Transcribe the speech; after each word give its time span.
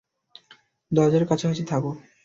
দরজার 0.91 1.23
কাছাকাছি 1.29 1.63
থাকো! 1.71 1.91